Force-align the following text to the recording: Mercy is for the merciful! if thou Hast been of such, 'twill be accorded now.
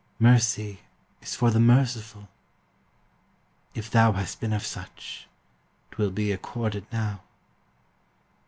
Mercy 0.17 0.79
is 1.21 1.35
for 1.35 1.51
the 1.51 1.59
merciful! 1.59 2.27
if 3.75 3.91
thou 3.91 4.13
Hast 4.13 4.41
been 4.41 4.51
of 4.51 4.65
such, 4.65 5.27
'twill 5.91 6.09
be 6.09 6.31
accorded 6.31 6.87
now. 6.91 7.21